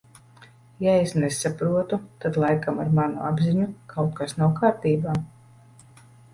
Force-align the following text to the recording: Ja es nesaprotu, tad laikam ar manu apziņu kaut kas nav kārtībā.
Ja 0.83 0.95
es 1.01 1.11
nesaprotu, 1.23 1.99
tad 2.25 2.41
laikam 2.45 2.81
ar 2.85 2.91
manu 3.01 3.23
apziņu 3.29 3.69
kaut 3.95 4.11
kas 4.23 4.37
nav 4.43 4.59
kārtībā. 4.59 5.19